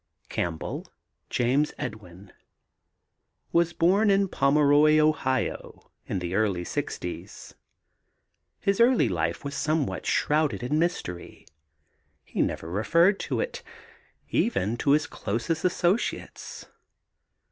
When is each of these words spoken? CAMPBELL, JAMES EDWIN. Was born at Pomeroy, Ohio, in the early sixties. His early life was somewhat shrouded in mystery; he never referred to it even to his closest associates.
CAMPBELL, 0.29 0.87
JAMES 1.29 1.73
EDWIN. 1.77 2.33
Was 3.51 3.71
born 3.71 4.09
at 4.09 4.31
Pomeroy, 4.31 4.97
Ohio, 4.97 5.91
in 6.07 6.17
the 6.17 6.33
early 6.33 6.63
sixties. 6.63 7.53
His 8.59 8.81
early 8.81 9.07
life 9.07 9.45
was 9.45 9.53
somewhat 9.53 10.07
shrouded 10.07 10.63
in 10.63 10.79
mystery; 10.79 11.45
he 12.23 12.41
never 12.41 12.67
referred 12.67 13.19
to 13.19 13.41
it 13.41 13.61
even 14.31 14.75
to 14.77 14.89
his 14.89 15.05
closest 15.05 15.63
associates. 15.63 16.65